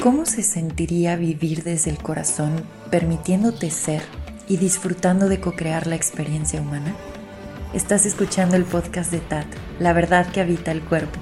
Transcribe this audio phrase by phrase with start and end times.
[0.00, 4.00] ¿Cómo se sentiría vivir desde el corazón, permitiéndote ser
[4.46, 6.94] y disfrutando de co-crear la experiencia humana?
[7.74, 9.46] Estás escuchando el podcast de TAT,
[9.80, 11.18] La verdad que habita el cuerpo.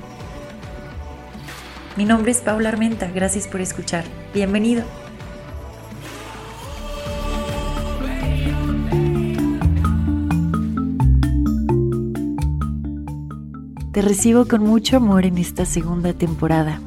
[1.97, 4.05] Mi nombre es Paula Armenta, gracias por escuchar.
[4.35, 4.85] Bienvenido.
[13.93, 16.83] Te recibo con mucho amor en esta segunda temporada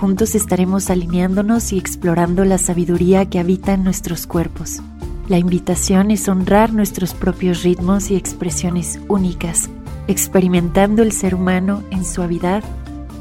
[0.00, 4.80] Juntos estaremos alineándonos y explorando la sabiduría que habita en nuestros cuerpos.
[5.26, 9.68] La invitación es honrar nuestros propios ritmos y expresiones únicas,
[10.06, 12.62] experimentando el ser humano en suavidad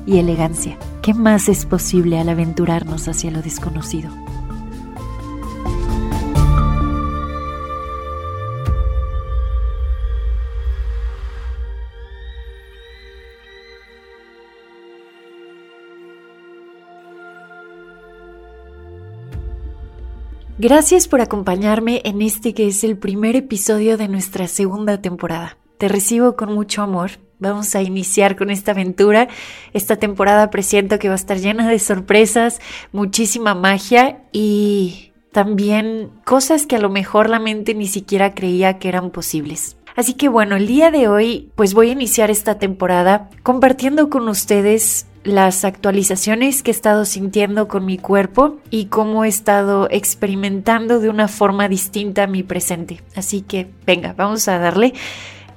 [0.05, 0.77] y elegancia.
[1.01, 4.11] ¿Qué más es posible al aventurarnos hacia lo desconocido?
[20.59, 25.55] Gracias por acompañarme en este que es el primer episodio de nuestra segunda temporada.
[25.77, 27.11] Te recibo con mucho amor.
[27.37, 29.27] Vamos a iniciar con esta aventura.
[29.73, 32.59] Esta temporada presiento que va a estar llena de sorpresas,
[32.91, 38.89] muchísima magia y también cosas que a lo mejor la mente ni siquiera creía que
[38.89, 39.77] eran posibles.
[39.97, 44.29] Así que bueno, el día de hoy pues voy a iniciar esta temporada compartiendo con
[44.29, 50.99] ustedes las actualizaciones que he estado sintiendo con mi cuerpo y cómo he estado experimentando
[50.99, 53.01] de una forma distinta mi presente.
[53.15, 54.93] Así que venga, vamos a darle.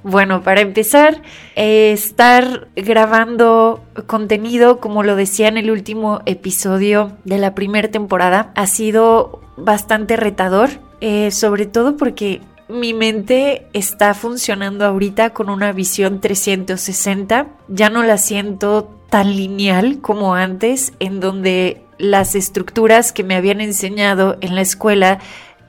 [0.01, 1.21] Bueno, para empezar,
[1.55, 8.65] estar grabando contenido, como lo decía en el último episodio de la primera temporada, ha
[8.65, 16.19] sido bastante retador, eh, sobre todo porque mi mente está funcionando ahorita con una visión
[16.19, 17.47] 360.
[17.67, 23.61] Ya no la siento tan lineal como antes, en donde las estructuras que me habían
[23.61, 25.19] enseñado en la escuela,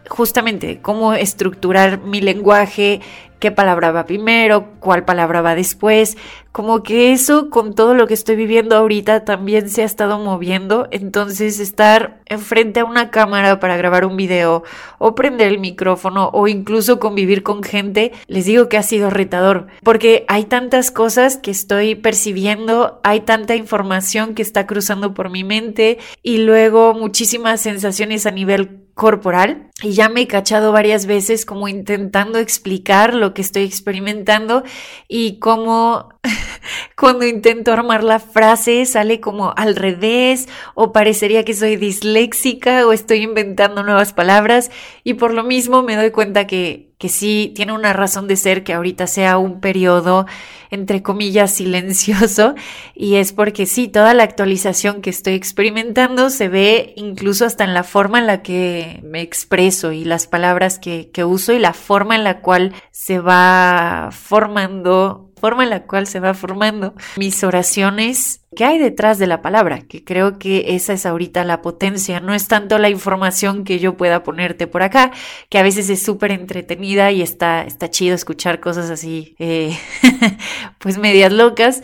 [0.09, 3.01] justamente cómo estructurar mi lenguaje,
[3.43, 6.17] qué palabra va primero, cuál palabra va después,
[6.53, 10.87] como que eso con todo lo que estoy viviendo ahorita también se ha estado moviendo,
[10.93, 14.63] entonces estar enfrente a una cámara para grabar un video
[14.99, 19.67] o prender el micrófono o incluso convivir con gente, les digo que ha sido retador,
[19.83, 25.43] porque hay tantas cosas que estoy percibiendo, hay tanta información que está cruzando por mi
[25.43, 31.47] mente y luego muchísimas sensaciones a nivel corporal y ya me he cachado varias veces
[31.47, 34.65] como intentando explicar lo que estoy experimentando
[35.09, 36.11] y cómo
[36.97, 42.93] cuando intento armar la frase sale como al revés o parecería que soy disléxica o
[42.93, 44.71] estoy inventando nuevas palabras
[45.05, 48.63] y por lo mismo me doy cuenta que que sí tiene una razón de ser
[48.63, 50.25] que ahorita sea un periodo
[50.71, 52.55] entre comillas silencioso
[52.95, 57.75] y es porque sí, toda la actualización que estoy experimentando se ve incluso hasta en
[57.75, 61.73] la forma en la que me expreso y las palabras que, que uso y la
[61.73, 67.43] forma en la cual se va formando forma en la cual se va formando mis
[67.43, 69.81] oraciones, ¿qué hay detrás de la palabra?
[69.81, 73.97] Que creo que esa es ahorita la potencia, no es tanto la información que yo
[73.97, 75.11] pueda ponerte por acá,
[75.49, 79.77] que a veces es súper entretenida y está, está chido escuchar cosas así, eh,
[80.79, 81.83] pues medias locas,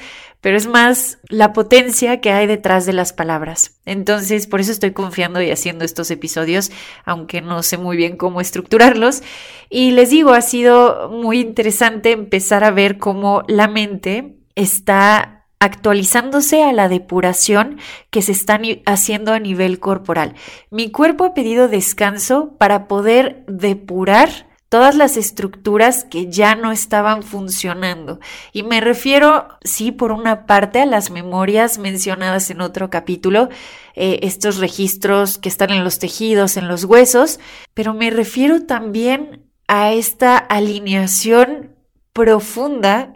[0.48, 3.78] pero es más la potencia que hay detrás de las palabras.
[3.84, 6.70] Entonces, por eso estoy confiando y haciendo estos episodios,
[7.04, 9.22] aunque no sé muy bien cómo estructurarlos.
[9.68, 16.62] Y les digo, ha sido muy interesante empezar a ver cómo la mente está actualizándose
[16.62, 20.34] a la depuración que se está haciendo a nivel corporal.
[20.70, 27.22] Mi cuerpo ha pedido descanso para poder depurar todas las estructuras que ya no estaban
[27.22, 28.20] funcionando.
[28.52, 33.48] Y me refiero, sí, por una parte a las memorias mencionadas en otro capítulo,
[33.94, 37.40] eh, estos registros que están en los tejidos, en los huesos,
[37.74, 41.74] pero me refiero también a esta alineación
[42.12, 43.14] profunda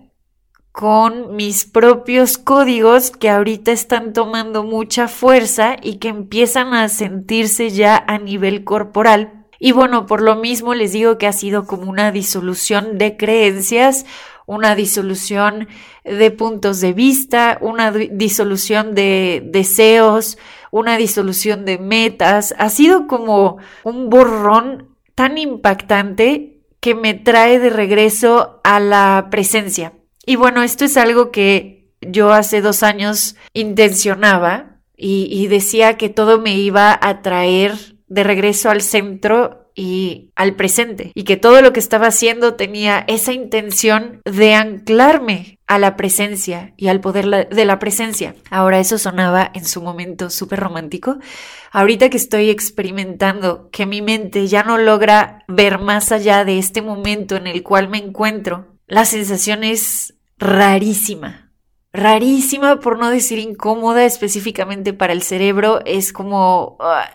[0.71, 7.69] con mis propios códigos que ahorita están tomando mucha fuerza y que empiezan a sentirse
[7.69, 11.89] ya a nivel corporal y bueno, por lo mismo les digo que ha sido como
[11.89, 14.07] una disolución de creencias,
[14.45, 15.69] una disolución
[16.03, 20.37] de puntos de vista, una disolución de deseos,
[20.73, 22.57] una disolución de metas.
[22.59, 29.93] Ha sido como un borrón tan impactante que me trae de regreso a la presencia.
[30.27, 36.41] Y bueno, esto es algo que yo hace dos años intencionaba y, decía que todo
[36.41, 41.73] me iba a traer de regreso al centro y al presente y que todo lo
[41.73, 47.65] que estaba haciendo tenía esa intención de anclarme a la presencia y al poder de
[47.65, 48.35] la presencia.
[48.51, 51.17] Ahora eso sonaba en su momento súper romántico.
[51.71, 56.83] Ahorita que estoy experimentando que mi mente ya no logra ver más allá de este
[56.83, 61.42] momento en el cual me encuentro, la sensación es rarísima
[61.93, 65.81] rarísima, por no decir incómoda específicamente para el cerebro.
[65.85, 67.11] Es como, ah,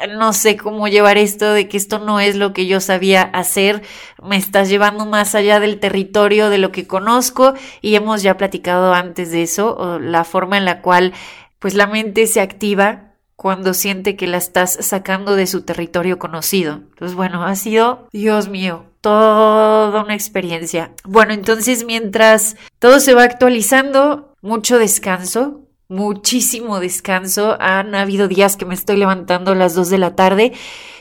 [0.00, 3.22] ah, no sé cómo llevar esto de que esto no es lo que yo sabía
[3.22, 3.82] hacer.
[4.22, 8.94] Me estás llevando más allá del territorio de lo que conozco y hemos ya platicado
[8.94, 11.12] antes de eso, la forma en la cual
[11.58, 16.74] pues la mente se activa cuando siente que la estás sacando de su territorio conocido.
[16.74, 20.92] Entonces, bueno, ha sido, Dios mío, toda una experiencia.
[21.04, 27.56] Bueno, entonces mientras todo se va actualizando, mucho descanso, muchísimo descanso.
[27.60, 30.52] Han habido días que me estoy levantando a las 2 de la tarde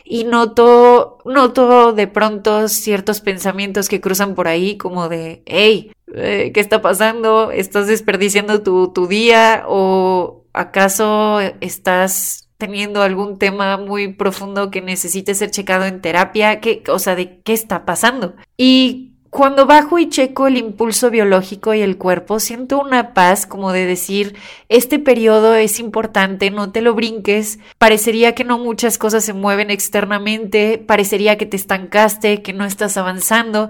[0.04, 6.52] y noto, noto de pronto ciertos pensamientos que cruzan por ahí como de, hey, eh,
[6.54, 7.52] ¿qué está pasando?
[7.52, 9.66] ¿Estás desperdiciando tu, tu día?
[9.68, 16.59] ¿O acaso estás teniendo algún tema muy profundo que necesite ser checado en terapia?
[16.59, 18.36] ¿Qué, o sea, ¿de qué está pasando?
[18.57, 23.71] Y cuando bajo y checo el impulso biológico y el cuerpo, siento una paz como
[23.71, 24.36] de decir,
[24.69, 29.69] este periodo es importante, no te lo brinques, parecería que no muchas cosas se mueven
[29.69, 33.69] externamente, parecería que te estancaste, que no estás avanzando,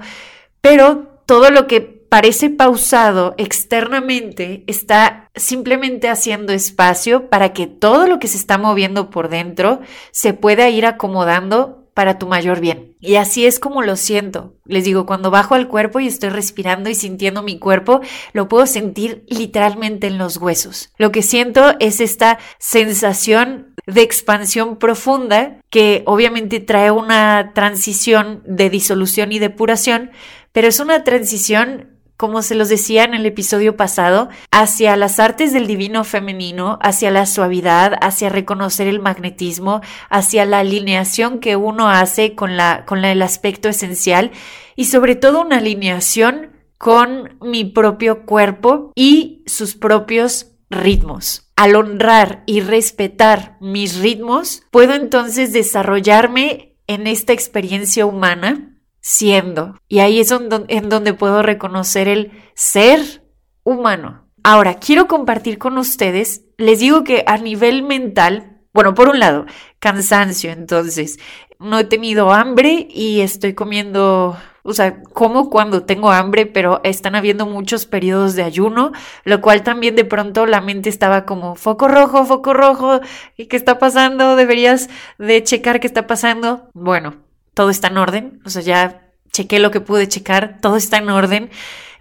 [0.61, 8.19] pero todo lo que parece pausado externamente está simplemente haciendo espacio para que todo lo
[8.19, 9.81] que se está moviendo por dentro
[10.11, 12.95] se pueda ir acomodando para tu mayor bien.
[12.99, 14.53] Y así es como lo siento.
[14.65, 18.01] Les digo, cuando bajo al cuerpo y estoy respirando y sintiendo mi cuerpo,
[18.33, 20.91] lo puedo sentir literalmente en los huesos.
[20.99, 28.69] Lo que siento es esta sensación de expansión profunda que obviamente trae una transición de
[28.69, 30.11] disolución y depuración,
[30.51, 35.53] pero es una transición como se los decía en el episodio pasado, hacia las artes
[35.53, 41.89] del divino femenino, hacia la suavidad, hacia reconocer el magnetismo, hacia la alineación que uno
[41.89, 44.31] hace con, la, con el aspecto esencial
[44.75, 51.51] y sobre todo una alineación con mi propio cuerpo y sus propios ritmos.
[51.55, 58.76] Al honrar y respetar mis ritmos, puedo entonces desarrollarme en esta experiencia humana
[59.07, 59.79] siendo.
[59.87, 63.23] Y ahí es en donde puedo reconocer el ser
[63.63, 64.27] humano.
[64.43, 69.45] Ahora, quiero compartir con ustedes, les digo que a nivel mental, bueno, por un lado,
[69.79, 71.19] cansancio, entonces,
[71.57, 77.15] no he tenido hambre y estoy comiendo, o sea, como cuando tengo hambre, pero están
[77.15, 78.91] habiendo muchos periodos de ayuno,
[79.23, 82.99] lo cual también de pronto la mente estaba como foco rojo, foco rojo,
[83.37, 84.35] ¿y qué está pasando?
[84.35, 86.69] Deberías de checar qué está pasando.
[86.73, 87.26] Bueno,
[87.57, 91.09] todo está en orden, o sea, ya chequé lo que pude checar, todo está en
[91.09, 91.49] orden,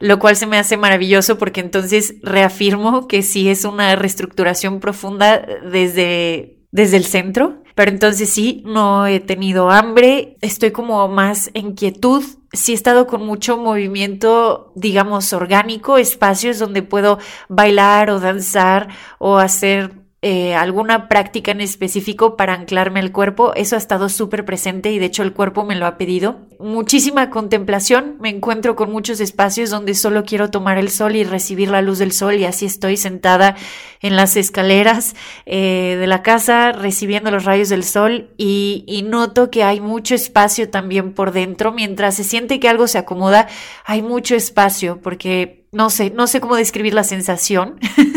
[0.00, 5.38] lo cual se me hace maravilloso porque entonces reafirmo que sí es una reestructuración profunda
[5.38, 11.72] desde, desde el centro, pero entonces sí, no he tenido hambre, estoy como más en
[11.72, 12.22] quietud,
[12.52, 17.18] sí he estado con mucho movimiento, digamos, orgánico, espacios donde puedo
[17.48, 18.88] bailar o danzar
[19.18, 24.46] o hacer eh, alguna práctica en específico para anclarme al cuerpo, eso ha estado súper
[24.46, 26.38] presente y de hecho el cuerpo me lo ha pedido.
[26.58, 31.68] Muchísima contemplación, me encuentro con muchos espacios donde solo quiero tomar el sol y recibir
[31.68, 33.56] la luz del sol y así estoy sentada
[34.00, 39.50] en las escaleras eh, de la casa recibiendo los rayos del sol y, y noto
[39.50, 43.49] que hay mucho espacio también por dentro, mientras se siente que algo se acomoda,
[43.85, 47.78] hay mucho espacio porque no sé, no sé cómo describir la sensación.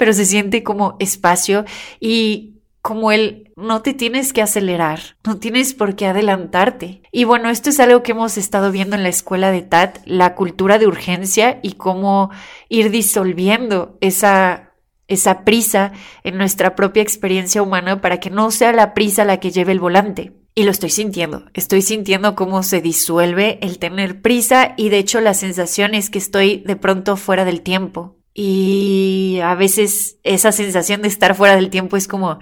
[0.00, 1.66] pero se siente como espacio
[2.00, 7.02] y como el no te tienes que acelerar, no tienes por qué adelantarte.
[7.12, 10.34] Y bueno, esto es algo que hemos estado viendo en la escuela de TAT, la
[10.34, 12.30] cultura de urgencia y cómo
[12.70, 14.72] ir disolviendo esa,
[15.06, 15.92] esa prisa
[16.24, 19.80] en nuestra propia experiencia humana para que no sea la prisa la que lleve el
[19.80, 20.32] volante.
[20.54, 25.20] Y lo estoy sintiendo, estoy sintiendo cómo se disuelve el tener prisa y de hecho
[25.20, 31.02] la sensación es que estoy de pronto fuera del tiempo, y a veces esa sensación
[31.02, 32.38] de estar fuera del tiempo es como,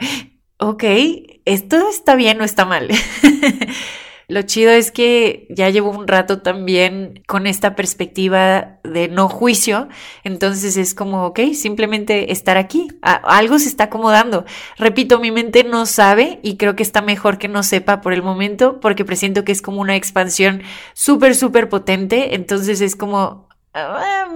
[0.58, 0.84] ok,
[1.44, 2.88] esto está bien o está mal.
[4.30, 9.88] Lo chido es que ya llevo un rato también con esta perspectiva de no juicio,
[10.22, 14.44] entonces es como, ok, simplemente estar aquí, algo se está acomodando.
[14.76, 18.22] Repito, mi mente no sabe y creo que está mejor que no sepa por el
[18.22, 20.60] momento porque presiento que es como una expansión
[20.92, 23.47] súper, súper potente, entonces es como,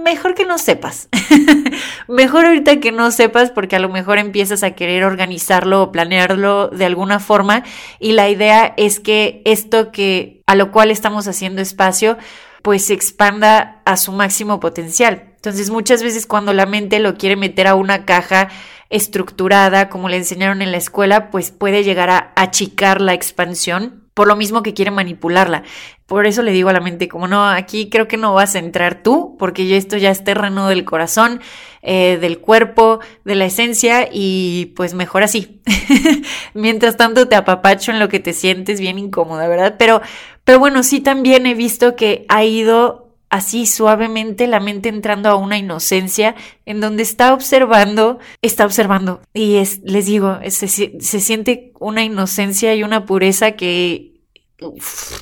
[0.03, 1.09] mejor que no sepas.
[2.07, 6.69] mejor ahorita que no sepas porque a lo mejor empiezas a querer organizarlo o planearlo
[6.69, 7.63] de alguna forma
[7.99, 12.17] y la idea es que esto que a lo cual estamos haciendo espacio
[12.61, 15.33] pues se expanda a su máximo potencial.
[15.35, 18.49] Entonces muchas veces cuando la mente lo quiere meter a una caja
[18.89, 24.27] estructurada como le enseñaron en la escuela, pues puede llegar a achicar la expansión por
[24.27, 25.63] lo mismo que quiere manipularla.
[26.05, 28.59] Por eso le digo a la mente, como no, aquí creo que no vas a
[28.59, 31.41] entrar tú, porque esto ya es terreno del corazón,
[31.81, 35.61] eh, del cuerpo, de la esencia, y pues mejor así.
[36.53, 39.75] Mientras tanto te apapacho en lo que te sientes bien incómoda, ¿verdad?
[39.79, 40.01] Pero,
[40.43, 43.02] pero bueno, sí también he visto que ha ido
[43.33, 46.35] así suavemente la mente entrando a una inocencia
[46.67, 49.21] en donde está observando, está observando.
[49.33, 54.13] Y es, les digo, se, se siente una inocencia y una pureza que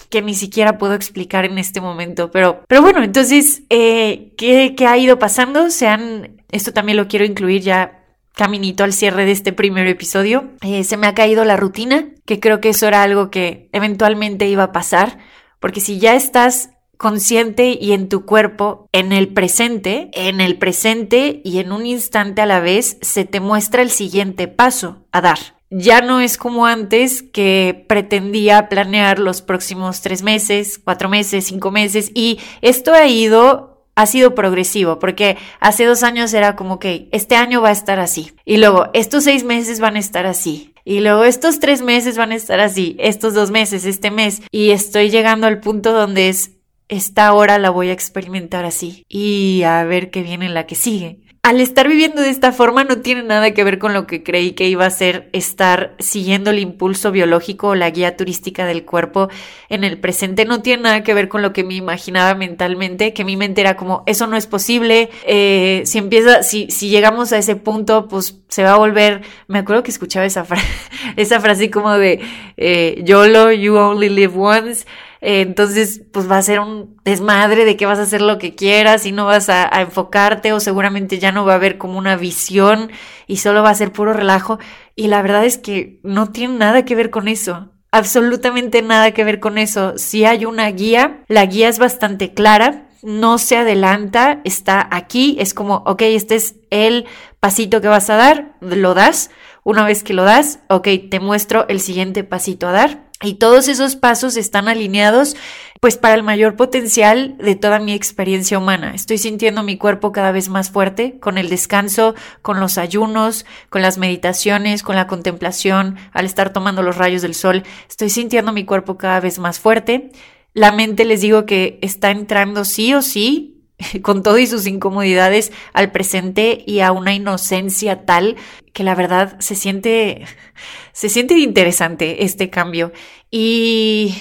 [0.09, 2.29] que ni siquiera puedo explicar en este momento.
[2.29, 5.71] Pero, pero bueno, entonces, eh, ¿qué, ha ido pasando?
[5.71, 8.03] Se han, esto también lo quiero incluir ya
[8.35, 10.51] caminito al cierre de este primer episodio.
[10.61, 14.47] Eh, se me ha caído la rutina, que creo que eso era algo que eventualmente
[14.47, 15.17] iba a pasar,
[15.59, 16.69] porque si ya estás
[17.01, 22.43] consciente y en tu cuerpo, en el presente, en el presente y en un instante
[22.43, 25.39] a la vez, se te muestra el siguiente paso a dar.
[25.71, 31.71] Ya no es como antes que pretendía planear los próximos tres meses, cuatro meses, cinco
[31.71, 37.09] meses y esto ha ido ha sido progresivo, porque hace dos años era como que
[37.11, 40.73] este año va a estar así, y luego estos seis meses van a estar así,
[40.85, 44.71] y luego estos tres meses van a estar así, estos dos meses, este mes, y
[44.71, 46.60] estoy llegando al punto donde es
[46.91, 51.19] esta hora la voy a experimentar así y a ver qué viene la que sigue.
[51.43, 54.51] Al estar viviendo de esta forma no tiene nada que ver con lo que creí
[54.51, 59.29] que iba a ser estar siguiendo el impulso biológico o la guía turística del cuerpo
[59.69, 60.45] en el presente.
[60.45, 63.75] No tiene nada que ver con lo que me imaginaba mentalmente, que mi mente era
[63.75, 65.09] como, eso no es posible.
[65.25, 69.21] Eh, si empieza, si, llegamos a ese punto, pues se va a volver.
[69.47, 70.67] Me acuerdo que escuchaba esa, frase
[71.15, 72.19] esa frase como de
[72.57, 74.85] eh, YOLO, you only live once.
[75.21, 79.05] Entonces, pues va a ser un desmadre de que vas a hacer lo que quieras
[79.05, 82.91] y no vas a, enfocarte o seguramente ya no va a haber como una visión
[83.27, 84.57] y solo va a ser puro relajo.
[84.95, 87.69] Y la verdad es que no tiene nada que ver con eso.
[87.91, 89.95] Absolutamente nada que ver con eso.
[89.97, 95.53] Si hay una guía, la guía es bastante clara, no se adelanta, está aquí, es
[95.53, 97.05] como, ok, este es el
[97.39, 99.29] pasito que vas a dar, lo das.
[99.63, 103.67] Una vez que lo das, ok, te muestro el siguiente pasito a dar y todos
[103.67, 105.35] esos pasos están alineados
[105.79, 108.93] pues para el mayor potencial de toda mi experiencia humana.
[108.93, 112.13] Estoy sintiendo mi cuerpo cada vez más fuerte con el descanso,
[112.43, 117.33] con los ayunos, con las meditaciones, con la contemplación, al estar tomando los rayos del
[117.33, 117.63] sol.
[117.89, 120.11] Estoy sintiendo mi cuerpo cada vez más fuerte.
[120.53, 123.50] La mente les digo que está entrando sí o sí
[124.01, 128.37] con todo y sus incomodidades al presente y a una inocencia tal
[128.73, 130.25] que la verdad se siente,
[130.91, 132.91] se siente interesante este cambio.
[133.29, 134.15] Y,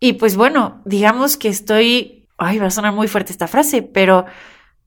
[0.00, 4.26] y pues bueno, digamos que estoy, ay, va a sonar muy fuerte esta frase, pero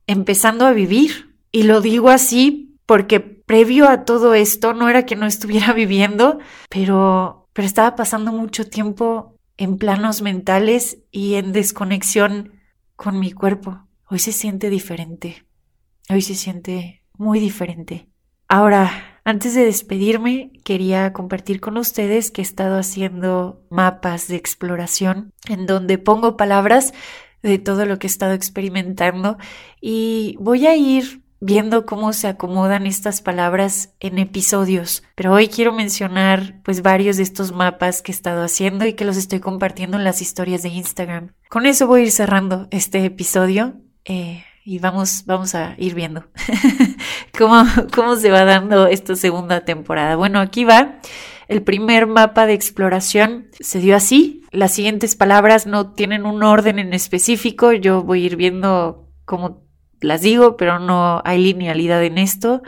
[0.07, 1.35] empezando a vivir.
[1.51, 6.39] Y lo digo así porque previo a todo esto no era que no estuviera viviendo,
[6.69, 12.53] pero, pero estaba pasando mucho tiempo en planos mentales y en desconexión
[12.95, 13.86] con mi cuerpo.
[14.09, 15.45] Hoy se siente diferente.
[16.09, 18.07] Hoy se siente muy diferente.
[18.47, 25.33] Ahora, antes de despedirme, quería compartir con ustedes que he estado haciendo mapas de exploración
[25.49, 26.93] en donde pongo palabras
[27.43, 29.37] de todo lo que he estado experimentando
[29.81, 35.03] y voy a ir viendo cómo se acomodan estas palabras en episodios.
[35.15, 39.03] Pero hoy quiero mencionar pues varios de estos mapas que he estado haciendo y que
[39.05, 41.33] los estoy compartiendo en las historias de Instagram.
[41.49, 43.81] Con eso voy a ir cerrando este episodio.
[44.07, 46.25] Eh, y vamos, vamos a ir viendo
[47.37, 50.15] cómo, cómo se va dando esta segunda temporada.
[50.15, 50.99] Bueno, aquí va.
[51.47, 54.43] El primer mapa de exploración se dio así.
[54.51, 57.71] Las siguientes palabras no tienen un orden en específico.
[57.71, 59.63] Yo voy a ir viendo cómo
[60.01, 62.61] las digo, pero no hay linealidad en esto.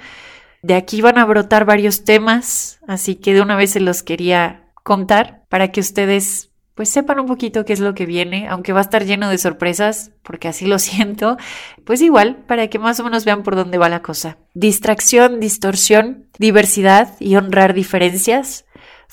[0.61, 4.69] De aquí van a brotar varios temas, así que de una vez se los quería
[4.83, 6.48] contar para que ustedes
[6.79, 9.37] pues sepan un poquito qué es lo que viene, aunque va a estar lleno de
[9.37, 11.35] sorpresas, porque así lo siento,
[11.83, 14.37] pues igual, para que más o menos vean por dónde va la cosa.
[14.53, 18.63] Distracción, distorsión, diversidad y honrar diferencias,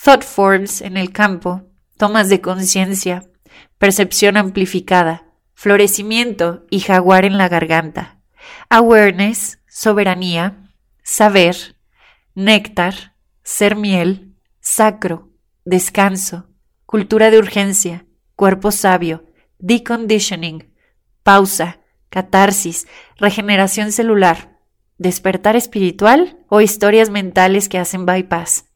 [0.00, 1.64] thought forms en el campo,
[1.96, 3.24] tomas de conciencia,
[3.78, 8.20] percepción amplificada, florecimiento y jaguar en la garganta,
[8.70, 10.70] awareness, soberanía,
[11.02, 11.74] saber,
[12.32, 15.32] néctar, ser miel, sacro,
[15.64, 16.46] descanso,
[16.96, 19.26] cultura de urgencia, cuerpo sabio,
[19.58, 20.72] deconditioning,
[21.22, 22.86] pausa, catarsis,
[23.18, 24.56] regeneración celular,
[24.96, 28.70] despertar espiritual o historias mentales que hacen bypass.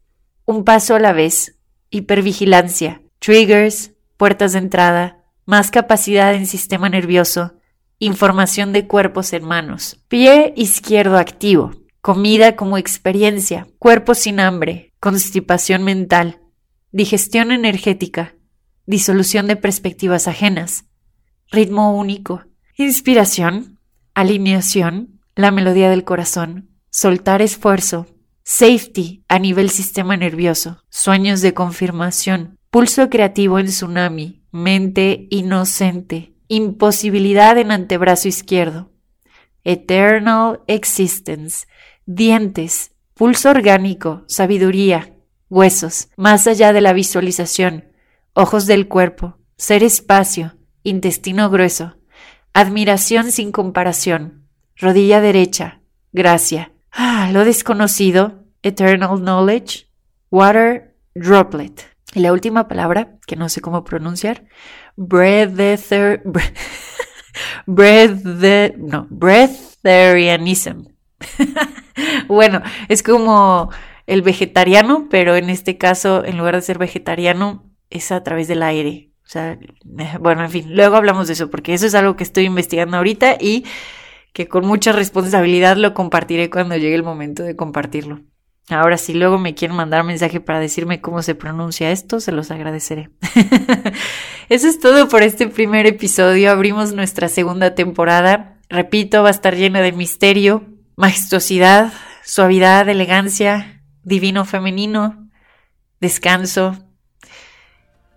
[0.44, 1.56] Un paso a la vez,
[1.88, 7.54] hipervigilancia, triggers, puertas de entrada, más capacidad en sistema nervioso,
[8.00, 9.98] información de cuerpos en manos.
[10.08, 11.70] Pie izquierdo activo,
[12.02, 16.39] comida como experiencia, cuerpo sin hambre, constipación mental,
[16.92, 18.34] digestión energética,
[18.86, 20.86] disolución de perspectivas ajenas,
[21.50, 22.44] ritmo único,
[22.76, 23.78] inspiración,
[24.14, 28.06] alineación, la melodía del corazón, soltar esfuerzo,
[28.42, 37.56] safety a nivel sistema nervioso, sueños de confirmación, pulso creativo en tsunami, mente inocente, imposibilidad
[37.58, 38.90] en antebrazo izquierdo,
[39.62, 41.66] eternal existence,
[42.06, 45.14] dientes, pulso orgánico, sabiduría,
[45.50, 47.92] huesos, más allá de la visualización,
[48.32, 51.98] ojos del cuerpo, ser espacio, intestino grueso,
[52.54, 55.80] admiración sin comparación, rodilla derecha,
[56.12, 59.88] gracia, ah, lo desconocido, eternal knowledge,
[60.30, 61.90] water droplet.
[62.14, 64.46] Y la última palabra, que no sé cómo pronunciar,
[64.96, 66.22] breather,
[67.66, 68.24] breath,
[68.78, 70.86] no, breatharianism.
[72.28, 73.70] bueno, es como
[74.10, 78.64] el vegetariano, pero en este caso, en lugar de ser vegetariano, es a través del
[78.64, 79.12] aire.
[79.24, 79.56] O sea,
[80.18, 83.36] bueno, en fin, luego hablamos de eso, porque eso es algo que estoy investigando ahorita
[83.40, 83.64] y
[84.32, 88.22] que con mucha responsabilidad lo compartiré cuando llegue el momento de compartirlo.
[88.68, 92.50] Ahora, si luego me quieren mandar mensaje para decirme cómo se pronuncia esto, se los
[92.50, 93.10] agradeceré.
[94.48, 96.50] Eso es todo por este primer episodio.
[96.50, 98.58] Abrimos nuestra segunda temporada.
[98.68, 100.64] Repito, va a estar llena de misterio,
[100.96, 101.92] majestuosidad,
[102.24, 103.79] suavidad, elegancia,
[104.10, 105.30] divino femenino,
[106.00, 106.76] descanso,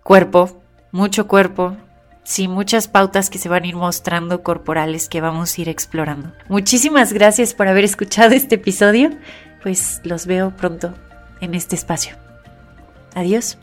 [0.02, 1.76] cuerpo, mucho cuerpo,
[2.24, 6.32] sí, muchas pautas que se van a ir mostrando corporales que vamos a ir explorando.
[6.48, 9.10] Muchísimas gracias por haber escuchado este episodio,
[9.62, 10.94] pues los veo pronto
[11.40, 12.16] en este espacio.
[13.14, 13.56] Adiós.